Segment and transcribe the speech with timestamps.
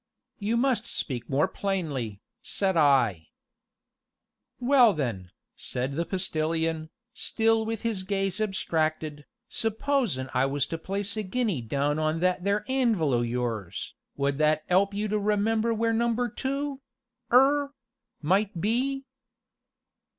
[0.39, 3.27] "You must speak more plainly," said I.
[4.59, 11.15] "Well then," said the Postilion, still with his gaze abstracted, "supposin' I was to place
[11.17, 15.71] a guinea down on that there anvil o' yours would that 'elp you to remember
[15.71, 16.81] where Number Two
[17.31, 17.71] 'er
[18.23, 19.05] might be?"